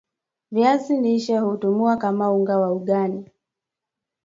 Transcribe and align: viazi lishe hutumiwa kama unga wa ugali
viazi 0.51 0.97
lishe 1.01 1.37
hutumiwa 1.37 1.97
kama 1.97 2.31
unga 2.31 2.57
wa 2.57 2.71
ugali 2.71 3.25